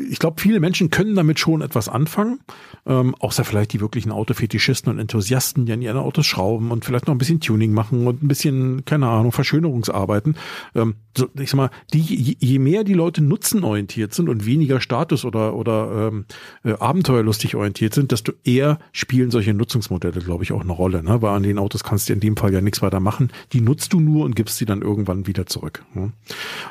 [0.10, 2.40] ich glaube, viele Menschen können damit schon etwas anfangen,
[2.86, 7.08] ähm, außer vielleicht die wirklichen Autofetischisten und Enthusiasten, die an ihren Autos schrauben und vielleicht
[7.08, 10.36] noch ein bisschen Tuning machen und ein bisschen, keine Ahnung, Verschönerungsarbeiten.
[10.76, 15.26] Ähm, so, ich sag mal, die, je mehr die Leute nutzenorientiert sind und weniger Status
[15.26, 16.26] oder, oder ähm,
[16.64, 21.22] äh, abenteuerlustig orientiert sind, desto eher spielen solche Nutzungsmodelle, glaube ich, auch eine Rolle, ne?
[21.22, 23.32] weil an den Autos kannst du in dem Fall ja nichts nichts weiter machen.
[23.54, 25.84] Die nutzt du nur und gibst sie dann irgendwann wieder zurück.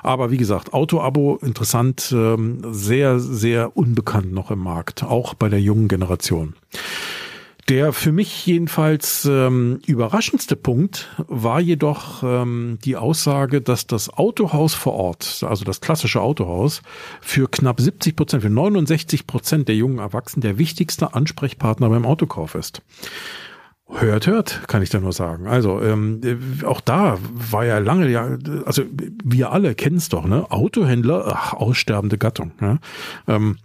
[0.02, 5.60] Aber wie gesagt, Auto-Abo interessant, ähm, sehr, sehr unbekannt noch im Markt, auch bei der
[5.60, 6.54] jungen Generation.
[7.68, 14.74] Der für mich jedenfalls ähm, überraschendste Punkt war jedoch ähm, die Aussage, dass das Autohaus
[14.74, 16.82] vor Ort, also das klassische Autohaus,
[17.20, 22.54] für knapp 70 Prozent, für 69 Prozent der jungen Erwachsenen der wichtigste Ansprechpartner beim Autokauf
[22.54, 22.82] ist.
[23.88, 25.46] Hört, hört, kann ich da nur sagen.
[25.46, 26.20] Also ähm,
[26.64, 28.82] auch da war ja lange, ja, also
[29.24, 30.50] wir alle kennen es doch, ne?
[30.50, 32.50] Autohändler, ach, aussterbende Gattung.
[32.60, 32.78] Ja?
[33.28, 33.58] Ähm,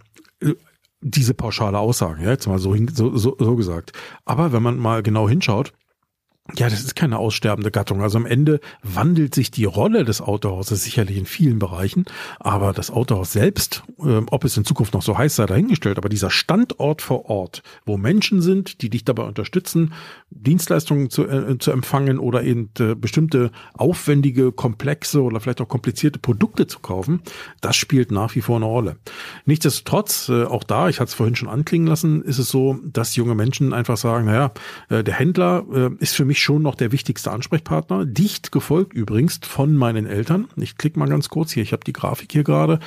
[1.00, 3.92] diese pauschale Aussage, ja, jetzt mal so, so, so gesagt.
[4.24, 5.72] Aber wenn man mal genau hinschaut,
[6.56, 8.02] ja, das ist keine aussterbende Gattung.
[8.02, 12.04] Also am Ende wandelt sich die Rolle des Autohauses sicherlich in vielen Bereichen,
[12.40, 16.08] aber das Autohaus selbst, äh, ob es in Zukunft noch so heiß sei, dahingestellt, aber
[16.08, 19.94] dieser Standort vor Ort, wo Menschen sind, die dich dabei unterstützen,
[20.30, 26.18] Dienstleistungen zu, äh, zu empfangen oder eben äh, bestimmte aufwendige, komplexe oder vielleicht auch komplizierte
[26.18, 27.22] Produkte zu kaufen,
[27.60, 28.96] das spielt nach wie vor eine Rolle.
[29.46, 33.14] Nichtsdestotrotz, äh, auch da, ich hatte es vorhin schon anklingen lassen, ist es so, dass
[33.14, 34.52] junge Menschen einfach sagen, naja,
[34.88, 38.06] äh, der Händler äh, ist für mich mich schon noch der wichtigste Ansprechpartner.
[38.06, 40.48] Dicht gefolgt übrigens von meinen Eltern.
[40.56, 41.62] Ich klicke mal ganz kurz hier.
[41.62, 42.78] Ich habe die Grafik hier gerade.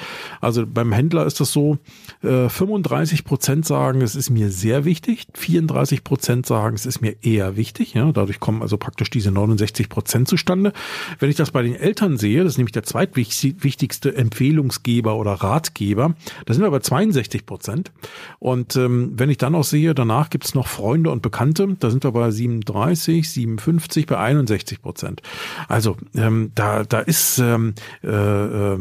[0.41, 1.77] Also beim Händler ist das so,
[2.23, 5.27] äh, 35 Prozent sagen, es ist mir sehr wichtig.
[5.35, 7.93] 34 Prozent sagen, es ist mir eher wichtig.
[7.93, 10.73] Ja, dadurch kommen also praktisch diese 69 Prozent zustande.
[11.19, 16.15] Wenn ich das bei den Eltern sehe, das ist nämlich der zweitwichtigste Empfehlungsgeber oder Ratgeber,
[16.47, 17.91] da sind wir bei 62 Prozent.
[18.39, 21.91] Und ähm, wenn ich dann auch sehe, danach gibt es noch Freunde und Bekannte, da
[21.91, 25.21] sind wir bei 37, 57 bei 61 Prozent.
[25.67, 28.79] Also ähm, da, da ist, ähm, äh, äh,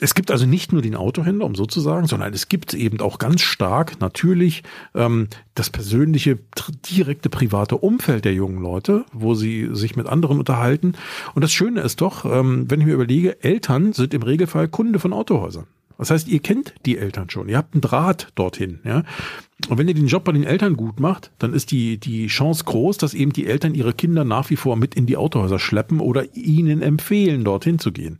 [0.00, 3.00] es gibt also nicht nur den Autohändler, um so zu sagen, sondern es gibt eben
[3.00, 4.62] auch ganz stark natürlich
[4.94, 6.38] ähm, das persönliche,
[6.90, 10.94] direkte private Umfeld der jungen Leute, wo sie sich mit anderen unterhalten.
[11.34, 14.98] Und das Schöne ist doch, ähm, wenn ich mir überlege, Eltern sind im Regelfall Kunde
[14.98, 15.66] von Autohäusern.
[15.98, 19.04] Das heißt, ihr kennt die Eltern schon, ihr habt einen Draht dorthin, ja.
[19.68, 22.64] Und wenn ihr den Job bei den Eltern gut macht, dann ist die, die Chance
[22.64, 26.00] groß, dass eben die Eltern ihre Kinder nach wie vor mit in die Autohäuser schleppen
[26.00, 28.18] oder ihnen empfehlen, dorthin zu gehen.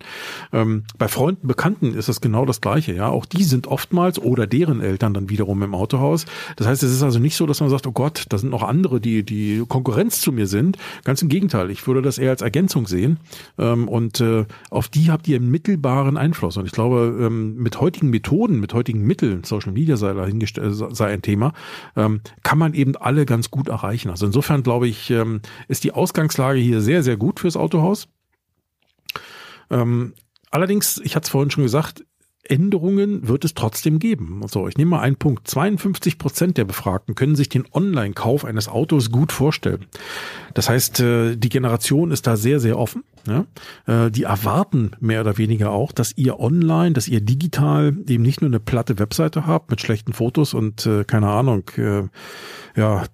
[0.52, 3.08] Ähm, bei Freunden, Bekannten ist das genau das Gleiche, ja.
[3.08, 6.24] Auch die sind oftmals oder deren Eltern dann wiederum im Autohaus.
[6.56, 8.62] Das heißt, es ist also nicht so, dass man sagt, oh Gott, da sind noch
[8.62, 10.78] andere, die, die Konkurrenz zu mir sind.
[11.04, 11.70] Ganz im Gegenteil.
[11.70, 13.18] Ich würde das eher als Ergänzung sehen.
[13.58, 16.56] Ähm, und äh, auf die habt ihr einen mittelbaren Einfluss.
[16.56, 21.12] Und ich glaube, ähm, mit heutigen Methoden, mit heutigen Mitteln, Social Media sei dahingestellt, sei
[21.12, 21.33] ein Thema,
[21.96, 24.10] ähm, kann man eben alle ganz gut erreichen.
[24.10, 28.08] Also insofern glaube ich, ähm, ist die Ausgangslage hier sehr, sehr gut fürs Autohaus.
[29.70, 30.14] Ähm,
[30.50, 32.04] allerdings, ich hatte es vorhin schon gesagt,
[32.46, 34.42] Änderungen wird es trotzdem geben.
[34.48, 35.48] So, ich nehme mal einen Punkt.
[35.48, 39.86] 52 Prozent der Befragten können sich den Online-Kauf eines Autos gut vorstellen.
[40.54, 43.04] Das heißt, äh, die Generation ist da sehr, sehr offen.
[43.26, 43.46] Ja?
[43.86, 48.40] Äh, die erwarten mehr oder weniger auch, dass ihr online, dass ihr digital eben nicht
[48.40, 51.64] nur eine platte Webseite habt mit schlechten Fotos und äh, keine Ahnung,
[52.76, 53.04] ja,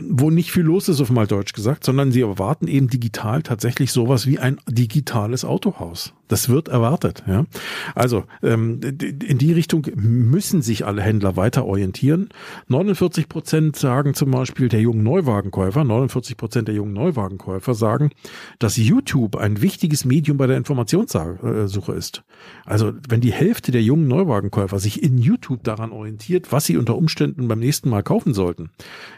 [0.00, 3.90] wo nicht viel los ist, auf mal Deutsch gesagt, sondern sie erwarten eben digital tatsächlich
[3.90, 6.12] sowas wie ein digitales Autohaus.
[6.28, 7.24] Das wird erwartet.
[7.26, 7.46] Ja?
[7.94, 12.28] Also ähm, in die Richtung müssen sich alle Händler weiter orientieren.
[12.68, 18.10] 49 Prozent sagen zum Beispiel der jungen Neuwagenkäufer, 49 Prozent der jungen Neuwagenkäufer sagen,
[18.58, 22.24] dass YouTube ein wichtiges Medium bei der Informationssuche ist.
[22.64, 26.96] Also wenn die Hälfte der jungen Neuwagenkäufer sich in YouTube daran orientiert, was sie unter
[26.96, 28.70] Umständen beim nächsten Mal kaufen sollten,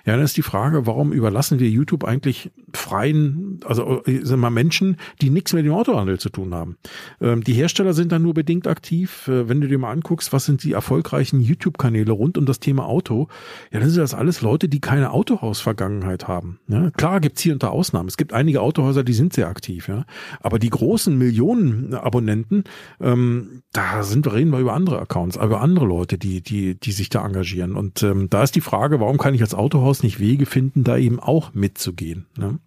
[0.05, 4.51] ja, dann ist die Frage, warum überlassen wir YouTube eigentlich freien, also äh, sind mal
[4.51, 6.77] Menschen, die nichts mit dem Autohandel zu tun haben.
[7.20, 9.29] Ähm, die Hersteller sind dann nur bedingt aktiv.
[9.29, 12.87] Äh, wenn du dir mal anguckst, was sind die erfolgreichen YouTube-Kanäle rund um das Thema
[12.87, 13.29] Auto,
[13.70, 16.59] ja, dann sind das alles Leute, die keine Autohaus-Vergangenheit haben.
[16.68, 18.08] Ja, klar gibt's hier unter Ausnahmen.
[18.08, 20.04] Es gibt einige Autohäuser, die sind sehr aktiv, ja.
[20.40, 22.64] Aber die großen Millionen Abonnenten,
[23.00, 26.92] ähm, da sind wir, reden wir über andere Accounts, über andere Leute, die, die, die
[26.92, 27.76] sich da engagieren.
[27.76, 30.96] Und ähm, da ist die Frage, warum kann ich als Autohaus nicht Wege finden, da
[30.96, 32.26] eben auch mitzugehen?
[32.36, 32.58] Ne?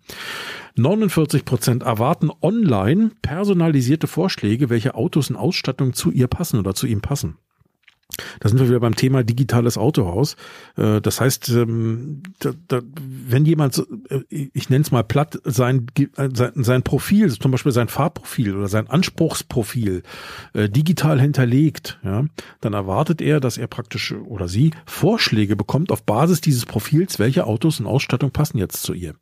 [0.75, 6.87] 49 Prozent erwarten online personalisierte Vorschläge, welche Autos und Ausstattung zu ihr passen oder zu
[6.87, 7.37] ihm passen.
[8.39, 10.35] Da sind wir wieder beim Thema digitales Autohaus.
[10.77, 12.23] Äh, das heißt, ähm,
[12.97, 15.87] wenn jemand, äh, ich nenne es mal platt, sein,
[16.55, 20.03] sein Profil, zum Beispiel sein Fahrprofil oder sein Anspruchsprofil
[20.53, 22.25] äh, digital hinterlegt, ja,
[22.61, 27.45] dann erwartet er, dass er praktisch oder sie Vorschläge bekommt auf Basis dieses Profils, welche
[27.45, 29.15] Autos und Ausstattung passen jetzt zu ihr.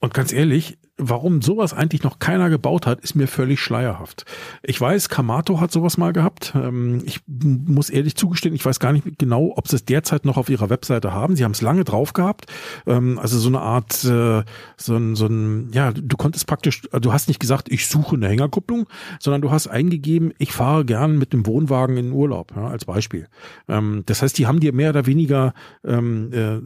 [0.00, 4.24] Und ganz ehrlich, warum sowas eigentlich noch keiner gebaut hat, ist mir völlig schleierhaft.
[4.62, 6.52] Ich weiß, Kamato hat sowas mal gehabt.
[6.56, 10.36] Ähm, ich muss ehrlich zugestehen, ich weiß gar nicht genau, ob sie es derzeit noch
[10.36, 11.36] auf ihrer Webseite haben.
[11.36, 12.46] Sie haben es lange drauf gehabt.
[12.86, 14.42] Ähm, also so eine Art, äh,
[14.76, 18.28] so ein, so ein, ja, du konntest praktisch, du hast nicht gesagt, ich suche eine
[18.28, 18.88] Hängerkupplung,
[19.20, 23.28] sondern du hast eingegeben, ich fahre gern mit dem Wohnwagen in Urlaub, ja, als Beispiel.
[23.68, 26.00] Ähm, das heißt, die haben dir mehr oder weniger äh,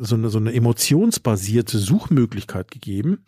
[0.01, 3.19] so, eine, so eine emotionsbasierte Suchmöglichkeit gegeben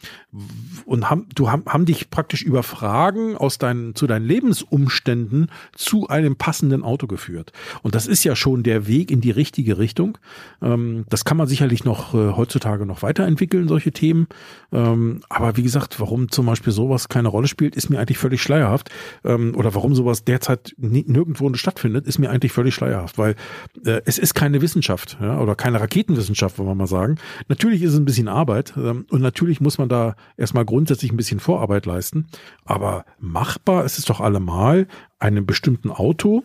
[1.02, 6.36] haben, du haben, haben dich praktisch über Fragen aus deinen, zu deinen Lebensumständen zu einem
[6.36, 7.52] passenden Auto geführt.
[7.82, 10.18] Und das ist ja schon der Weg in die richtige Richtung.
[10.62, 14.26] Ähm, das kann man sicherlich noch äh, heutzutage noch weiterentwickeln, solche Themen.
[14.72, 18.42] Ähm, aber wie gesagt, warum zum Beispiel sowas keine Rolle spielt, ist mir eigentlich völlig
[18.42, 18.90] schleierhaft.
[19.24, 23.36] Ähm, oder warum sowas derzeit nirgendwo stattfindet, ist mir eigentlich völlig schleierhaft, weil
[23.84, 27.16] äh, es ist keine Wissenschaft ja, oder keine Raketenwissenschaft, wollen wir mal sagen.
[27.48, 31.12] Natürlich ist es ein bisschen Arbeit ähm, und natürlich muss man da erstmal Grund grundsätzlich
[31.12, 32.26] ein bisschen Vorarbeit leisten.
[32.66, 34.86] Aber machbar ist es doch allemal,
[35.18, 36.44] einem bestimmten Auto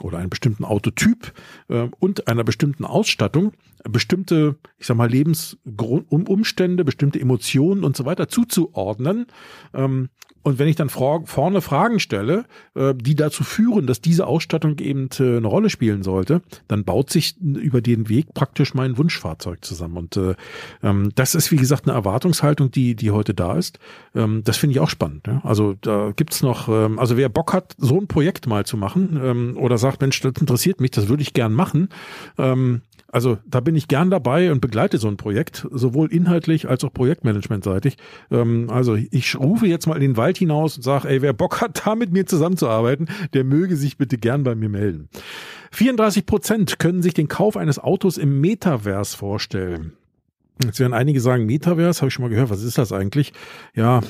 [0.00, 1.32] oder einem bestimmten Autotyp
[1.68, 8.28] äh, und einer bestimmten Ausstattung bestimmte, ich sag mal, Lebensumstände, bestimmte Emotionen und so weiter
[8.28, 9.26] zuzuordnen.
[9.74, 10.08] Ähm,
[10.48, 15.10] und wenn ich dann vorne Fragen stelle, äh, die dazu führen, dass diese Ausstattung eben
[15.18, 19.98] äh, eine Rolle spielen sollte, dann baut sich über den Weg praktisch mein Wunschfahrzeug zusammen.
[19.98, 20.34] Und äh,
[20.82, 23.78] ähm, das ist, wie gesagt, eine Erwartungshaltung, die, die heute da ist.
[24.14, 25.28] Ähm, das finde ich auch spannend.
[25.42, 29.76] Also da gibt's noch, also wer Bock hat, so ein Projekt mal zu machen oder
[29.76, 31.88] sagt, Mensch, das interessiert mich, das würde ich gern machen,
[33.10, 36.92] also da bin ich gern dabei und begleite so ein Projekt, sowohl inhaltlich als auch
[36.92, 37.96] projektmanagementseitig.
[38.30, 41.60] Ähm, also ich rufe jetzt mal in den Wald hinaus und sage, ey, wer Bock
[41.60, 45.08] hat, da mit mir zusammenzuarbeiten, der möge sich bitte gern bei mir melden.
[45.72, 49.92] 34 Prozent können sich den Kauf eines Autos im Metaverse vorstellen.
[50.62, 53.32] Jetzt werden einige sagen, Metaverse, habe ich schon mal gehört, was ist das eigentlich?
[53.74, 54.00] Ja,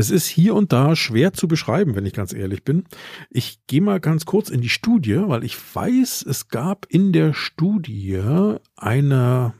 [0.00, 2.84] es ist hier und da schwer zu beschreiben, wenn ich ganz ehrlich bin.
[3.28, 7.34] Ich gehe mal ganz kurz in die Studie, weil ich weiß, es gab in der
[7.34, 8.20] Studie
[8.76, 9.54] eine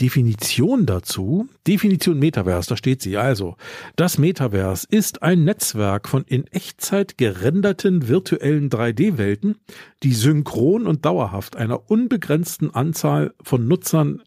[0.00, 1.48] Definition dazu.
[1.66, 3.16] Definition Metaverse, da steht sie.
[3.16, 3.56] Also,
[3.94, 9.56] das Metaverse ist ein Netzwerk von in Echtzeit gerenderten virtuellen 3D-Welten,
[10.02, 14.22] die synchron und dauerhaft einer unbegrenzten Anzahl von Nutzern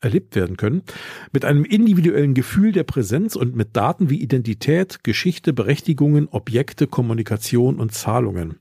[0.00, 0.82] erlebt werden können,
[1.32, 7.80] mit einem individuellen Gefühl der Präsenz und mit Daten wie Identität, Geschichte, Berechtigungen, Objekte, Kommunikation
[7.80, 8.56] und Zahlungen.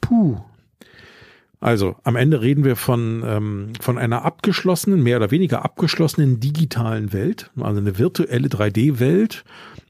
[0.00, 0.40] Puh.
[1.60, 7.14] Also am Ende reden wir von, ähm, von einer abgeschlossenen, mehr oder weniger abgeschlossenen digitalen
[7.14, 9.44] Welt, also eine virtuelle 3D-Welt,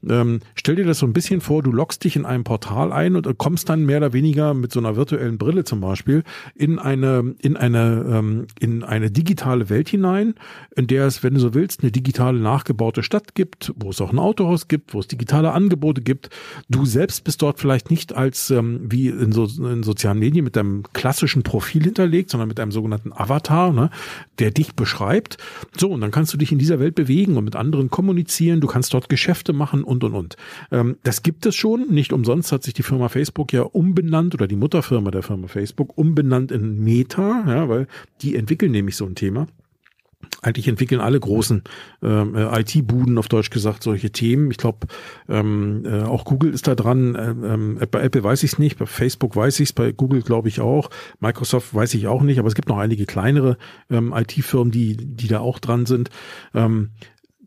[0.09, 3.15] ähm, stell dir das so ein bisschen vor, du loggst dich in einem Portal ein
[3.15, 6.23] und kommst dann mehr oder weniger mit so einer virtuellen Brille zum Beispiel
[6.55, 10.35] in eine, in eine, ähm, in eine digitale Welt hinein,
[10.75, 14.11] in der es, wenn du so willst, eine digitale nachgebaute Stadt gibt, wo es auch
[14.11, 16.29] ein Autohaus gibt, wo es digitale Angebote gibt.
[16.69, 20.55] Du selbst bist dort vielleicht nicht als ähm, wie in, so, in sozialen Medien mit
[20.55, 23.89] deinem klassischen Profil hinterlegt, sondern mit einem sogenannten Avatar, ne,
[24.39, 25.37] der dich beschreibt.
[25.77, 28.61] So, und dann kannst du dich in dieser Welt bewegen und mit anderen kommunizieren.
[28.61, 30.37] Du kannst dort Geschäfte machen und und, und, und.
[30.71, 31.87] Ähm, das gibt es schon.
[31.89, 35.97] Nicht umsonst hat sich die Firma Facebook ja umbenannt oder die Mutterfirma der Firma Facebook
[35.97, 37.87] umbenannt in Meta, ja, weil
[38.21, 39.47] die entwickeln nämlich so ein Thema
[40.41, 41.63] eigentlich entwickeln alle großen
[42.03, 44.51] ähm, äh, IT-Buden auf Deutsch gesagt solche Themen.
[44.51, 44.87] Ich glaube,
[45.27, 47.15] ähm, äh, auch Google ist da dran.
[47.43, 50.21] Ähm, äh, bei Apple weiß ich es nicht, bei Facebook weiß ich es, bei Google
[50.21, 50.89] glaube ich auch.
[51.19, 53.57] Microsoft weiß ich auch nicht, aber es gibt noch einige kleinere
[53.89, 56.09] ähm, IT-Firmen, die die da auch dran sind.
[56.53, 56.91] Ähm,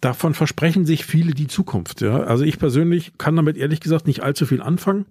[0.00, 2.00] davon versprechen sich viele die Zukunft.
[2.00, 2.20] Ja?
[2.20, 5.06] Also ich persönlich kann damit ehrlich gesagt nicht allzu viel anfangen,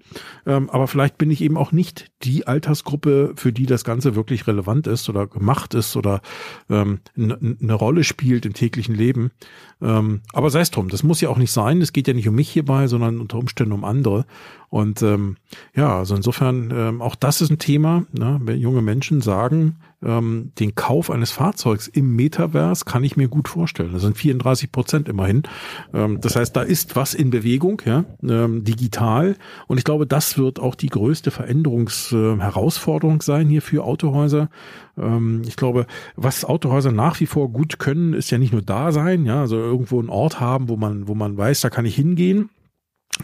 [0.45, 4.47] ähm, aber vielleicht bin ich eben auch nicht die Altersgruppe, für die das Ganze wirklich
[4.47, 6.21] relevant ist oder gemacht ist oder
[6.69, 9.31] ähm, eine Rolle spielt im täglichen Leben.
[9.81, 11.81] Ähm, aber sei es drum, das muss ja auch nicht sein.
[11.81, 14.25] Es geht ja nicht um mich hierbei, sondern unter Umständen um andere.
[14.69, 15.37] Und ähm,
[15.75, 18.05] ja, also insofern, ähm, auch das ist ein Thema.
[18.11, 18.39] Ne?
[18.43, 23.47] Wenn junge Menschen sagen, ähm, den Kauf eines Fahrzeugs im Metaverse kann ich mir gut
[23.47, 23.93] vorstellen.
[23.93, 25.43] Das sind 34 Prozent immerhin.
[25.93, 29.35] Ähm, das heißt, da ist was in Bewegung, ja, ähm, digital.
[29.67, 34.49] Und ich glaube, das wird auch die größte Veränderungsherausforderung äh, sein hier für Autohäuser.
[34.97, 38.91] Ähm, ich glaube, was Autohäuser nach wie vor gut können, ist ja nicht nur da
[38.91, 41.95] sein, ja, also irgendwo einen Ort haben, wo man, wo man weiß, da kann ich
[41.95, 42.49] hingehen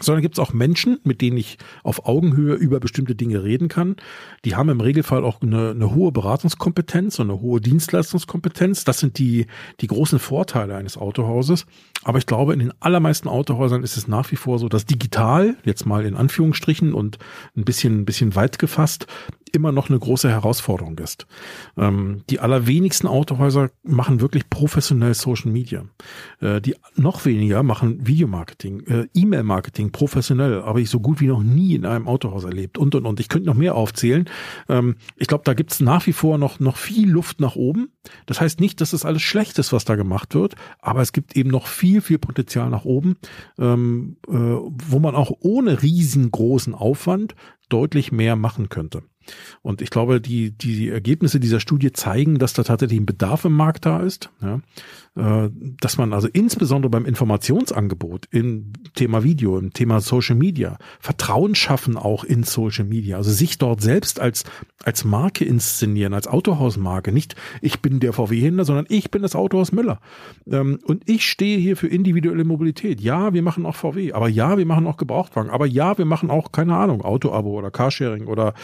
[0.00, 3.96] sondern gibt es auch Menschen, mit denen ich auf Augenhöhe über bestimmte Dinge reden kann.
[4.44, 8.84] Die haben im Regelfall auch eine, eine hohe Beratungskompetenz und eine hohe Dienstleistungskompetenz.
[8.84, 9.46] Das sind die,
[9.80, 11.66] die großen Vorteile eines Autohauses.
[12.02, 15.56] Aber ich glaube, in den allermeisten Autohäusern ist es nach wie vor so, dass digital,
[15.64, 17.18] jetzt mal in Anführungsstrichen und
[17.56, 19.06] ein bisschen, ein bisschen weit gefasst,
[19.54, 21.26] immer noch eine große Herausforderung ist.
[21.76, 25.84] Ähm, die allerwenigsten Autohäuser machen wirklich professionell Social Media.
[26.40, 31.42] Äh, die noch weniger machen Videomarketing, äh, E-Mail-Marketing professionell, aber ich so gut wie noch
[31.42, 33.20] nie in einem Autohaus erlebt und und und.
[33.20, 34.28] Ich könnte noch mehr aufzählen.
[34.68, 37.90] Ähm, ich glaube, da gibt es nach wie vor noch, noch viel Luft nach oben.
[38.26, 41.36] Das heißt nicht, dass das alles schlecht ist, was da gemacht wird, aber es gibt
[41.36, 43.16] eben noch viel, viel Potenzial nach oben,
[43.58, 47.34] ähm, äh, wo man auch ohne riesengroßen Aufwand
[47.68, 49.02] deutlich mehr machen könnte.
[49.62, 53.52] Und ich glaube, die, die Ergebnisse dieser Studie zeigen, dass da tatsächlich ein Bedarf im
[53.52, 54.30] Markt da ist.
[54.42, 54.60] Ja.
[55.16, 61.54] Äh, dass man also insbesondere beim Informationsangebot im Thema Video, im Thema Social Media, Vertrauen
[61.54, 64.42] schaffen auch in Social Media, also sich dort selbst als,
[64.82, 67.12] als Marke inszenieren, als Autohausmarke.
[67.12, 70.00] Nicht ich bin der VW-Händler, sondern ich bin das Autohaus Müller.
[70.50, 73.00] Ähm, und ich stehe hier für individuelle Mobilität.
[73.00, 76.28] Ja, wir machen auch VW, aber ja, wir machen auch Gebrauchtwagen, aber ja, wir machen
[76.28, 78.54] auch, keine Ahnung, Autoabo oder Carsharing oder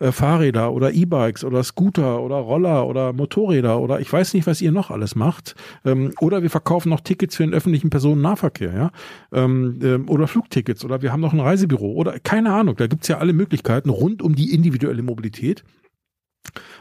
[0.00, 4.60] äh, Fahrräder oder E-Bikes oder Scooter oder Roller oder Motorräder oder ich weiß nicht, was
[4.60, 5.54] ihr noch alles macht.
[5.84, 8.90] Ähm, oder wir verkaufen noch Tickets für den öffentlichen Personennahverkehr, ja.
[9.32, 12.76] Ähm, ähm, oder Flugtickets oder wir haben noch ein Reisebüro oder keine Ahnung.
[12.76, 15.64] Da gibt's ja alle Möglichkeiten rund um die individuelle Mobilität.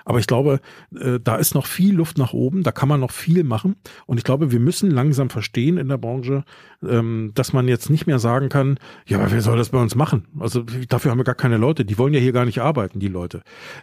[0.06, 0.60] Aber ich glaube,
[0.96, 3.76] äh, da ist noch viel Luft nach oben, da kann man noch viel machen.
[4.06, 6.44] Und ich glaube, wir müssen langsam verstehen in der Branche,
[6.84, 9.96] ähm, dass man jetzt nicht mehr sagen kann, ja, aber wer soll das bei uns
[9.96, 10.28] machen?
[10.40, 13.08] Also dafür haben wir gar keine Leute, die wollen ja hier gar nicht arbeiten, die
[13.08, 13.42] Leute.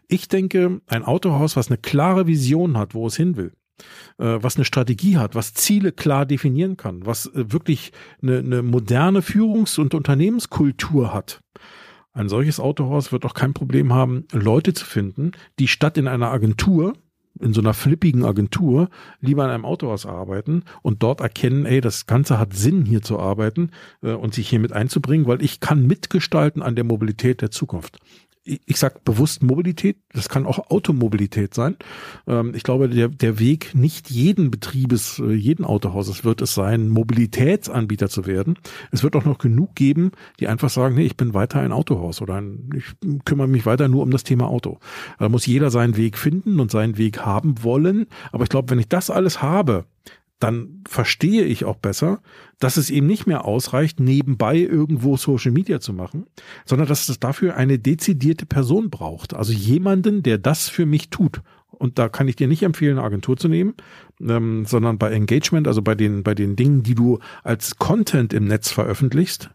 [0.09, 3.53] Ich denke, ein Autohaus, was eine klare Vision hat, wo es hin will,
[4.19, 8.63] äh, was eine Strategie hat, was Ziele klar definieren kann, was äh, wirklich eine, eine
[8.63, 11.41] moderne Führungs- und Unternehmenskultur hat.
[12.17, 16.31] Ein solches Autohaus wird auch kein Problem haben, Leute zu finden, die statt in einer
[16.31, 16.95] Agentur,
[17.39, 18.89] in so einer flippigen Agentur,
[19.21, 23.19] lieber in einem Autohaus arbeiten und dort erkennen, ey, das Ganze hat Sinn, hier zu
[23.19, 23.71] arbeiten
[24.03, 27.99] äh, und sich hier mit einzubringen, weil ich kann mitgestalten an der Mobilität der Zukunft
[28.47, 31.77] ich sage bewusst Mobilität, das kann auch Automobilität sein.
[32.27, 36.89] Ähm, ich glaube, der, der Weg nicht jeden Betriebes, äh, jeden Autohauses wird es sein,
[36.89, 38.59] Mobilitätsanbieter zu werden.
[38.93, 42.23] Es wird auch noch genug geben, die einfach sagen, nee, ich bin weiter ein Autohaus
[42.23, 42.85] oder ein, ich
[43.25, 44.79] kümmere mich weiter nur um das Thema Auto.
[45.19, 48.07] Da muss jeder seinen Weg finden und seinen Weg haben wollen.
[48.33, 49.87] Aber ich glaube, wenn ich das alles habe,
[50.39, 52.21] dann verstehe ich auch besser,
[52.59, 56.27] dass es eben nicht mehr ausreicht, nebenbei irgendwo Social Media zu machen,
[56.65, 59.35] sondern dass es dafür eine dezidierte Person braucht.
[59.35, 61.41] Also jemanden, der das für mich tut.
[61.71, 63.75] Und da kann ich dir nicht empfehlen, eine Agentur zu nehmen,
[64.21, 68.47] ähm, sondern bei Engagement, also bei den, bei den Dingen, die du als Content im
[68.47, 69.51] Netz veröffentlichst,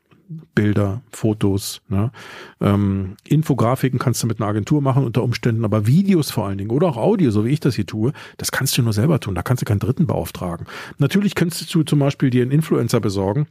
[0.56, 2.12] Bilder, Fotos, ne?
[2.60, 6.72] ähm, Infografiken kannst du mit einer Agentur machen unter Umständen, aber Videos vor allen Dingen
[6.72, 9.36] oder auch Audio, so wie ich das hier tue, das kannst du nur selber tun.
[9.36, 10.66] Da kannst du keinen Dritten beauftragen.
[10.98, 13.48] Natürlich könntest du zum Beispiel dir einen Influencer besorgen,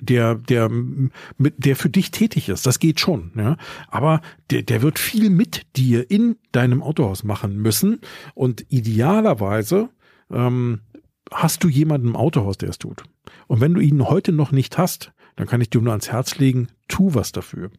[0.00, 2.66] der, der, mit, der für dich tätig ist.
[2.66, 3.56] Das geht schon, ja.
[3.88, 8.00] Aber der, der wird viel mit dir in deinem Autohaus machen müssen
[8.34, 9.88] und idealerweise
[10.30, 10.80] ähm,
[11.32, 13.02] hast du jemanden im Autohaus, der es tut.
[13.46, 16.38] Und wenn du ihn heute noch nicht hast, dann kann ich dir nur ans Herz
[16.38, 17.70] legen, tu was dafür.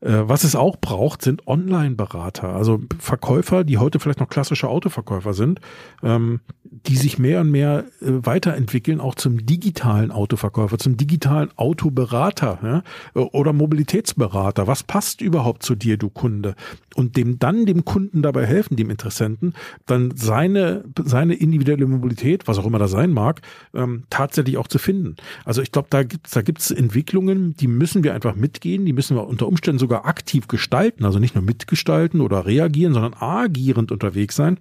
[0.00, 5.34] Äh, was es auch braucht, sind Online-Berater, also Verkäufer, die heute vielleicht noch klassische Autoverkäufer
[5.34, 5.60] sind,
[6.02, 12.82] ähm, die sich mehr und mehr äh, weiterentwickeln, auch zum digitalen Autoverkäufer, zum digitalen Autoberater
[13.14, 14.66] oder Mobilitätsberater.
[14.66, 16.54] Was passt überhaupt zu dir, du Kunde?
[16.94, 19.54] Und dem dann dem Kunden dabei helfen, dem Interessenten,
[19.86, 23.40] dann seine, seine individuelle Mobilität, was auch immer da sein mag,
[23.74, 25.16] ähm, tatsächlich auch zu finden.
[25.44, 29.16] Also ich glaube, da gibt's da gibt's Entwicklungen, die müssen wir einfach mitgehen, die müssen
[29.16, 34.36] wir unter Umständen sogar aktiv gestalten, also nicht nur mitgestalten oder reagieren, sondern agierend unterwegs
[34.36, 34.58] sein.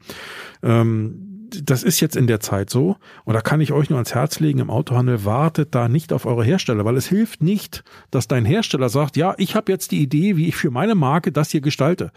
[0.63, 2.97] Ähm, das ist jetzt in der Zeit so.
[3.23, 6.25] Und da kann ich euch nur ans Herz legen, im Autohandel wartet da nicht auf
[6.25, 10.01] eure Hersteller, weil es hilft nicht, dass dein Hersteller sagt, ja, ich habe jetzt die
[10.01, 12.11] Idee, wie ich für meine Marke das hier gestalte.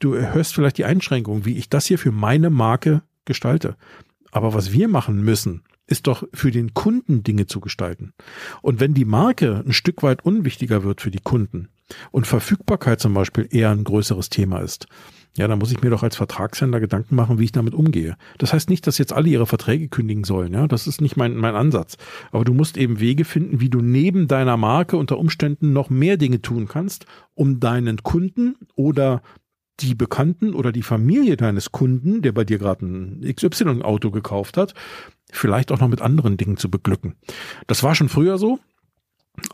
[0.00, 3.76] Du hörst vielleicht die Einschränkung, wie ich das hier für meine Marke gestalte.
[4.32, 8.12] Aber was wir machen müssen, ist doch für den Kunden Dinge zu gestalten.
[8.62, 11.68] Und wenn die Marke ein Stück weit unwichtiger wird für die Kunden
[12.12, 14.86] und Verfügbarkeit zum Beispiel eher ein größeres Thema ist,
[15.36, 18.16] ja, dann muss ich mir doch als Vertragshändler Gedanken machen, wie ich damit umgehe.
[18.38, 21.36] Das heißt nicht, dass jetzt alle ihre Verträge kündigen sollen, ja, das ist nicht mein,
[21.36, 21.96] mein Ansatz.
[22.32, 26.16] Aber du musst eben Wege finden, wie du neben deiner Marke unter Umständen noch mehr
[26.16, 29.22] Dinge tun kannst, um deinen Kunden oder
[29.80, 34.74] die Bekannten oder die Familie deines Kunden, der bei dir gerade ein XY-Auto gekauft hat,
[35.32, 37.14] vielleicht auch noch mit anderen Dingen zu beglücken.
[37.66, 38.58] Das war schon früher so.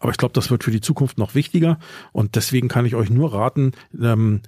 [0.00, 1.78] Aber ich glaube, das wird für die Zukunft noch wichtiger.
[2.12, 4.40] Und deswegen kann ich euch nur raten, ähm,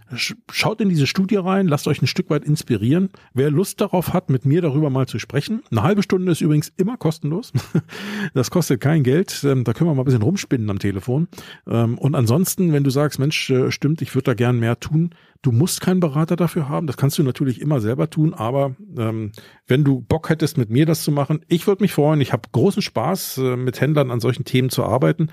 [0.51, 3.11] schaut in diese Studie rein, lasst euch ein Stück weit inspirieren.
[3.35, 5.63] Wer Lust darauf hat, mit mir darüber mal zu sprechen.
[5.71, 7.53] Eine halbe Stunde ist übrigens immer kostenlos.
[8.35, 9.43] Das kostet kein Geld.
[9.45, 11.29] Ähm, da können wir mal ein bisschen rumspinnen am Telefon.
[11.67, 15.15] Ähm, und ansonsten, wenn du sagst, Mensch, äh, stimmt, ich würde da gern mehr tun,
[15.43, 16.87] Du musst keinen Berater dafür haben.
[16.87, 18.35] Das kannst du natürlich immer selber tun.
[18.35, 19.33] Aber ähm,
[19.67, 22.21] wenn du Bock hättest, mit mir das zu machen, ich würde mich freuen.
[22.21, 25.31] Ich habe großen Spaß, äh, mit Händlern an solchen Themen zu arbeiten.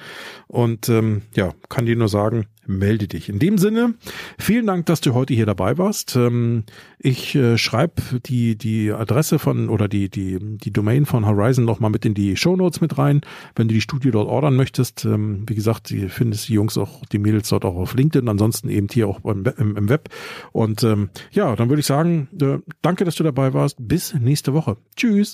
[0.47, 3.29] Und ähm, ja, kann dir nur sagen, melde dich.
[3.29, 3.95] In dem Sinne,
[4.37, 6.15] vielen Dank, dass du heute hier dabei warst.
[6.15, 6.63] Ähm,
[6.99, 11.91] ich äh, schreibe die, die Adresse von oder die, die, die Domain von Horizon nochmal
[11.91, 13.21] mit in die Show Notes mit rein,
[13.55, 15.05] wenn du die Studie dort ordern möchtest.
[15.05, 18.69] Ähm, wie gesagt, die findest die Jungs auch, die Mädels dort auch auf LinkedIn, ansonsten
[18.69, 19.45] eben hier auch im,
[19.89, 20.09] Web.
[20.51, 23.77] Und ähm, ja, dann würde ich sagen, äh, danke, dass du dabei warst.
[23.79, 24.77] Bis nächste Woche.
[24.95, 25.33] Tschüss.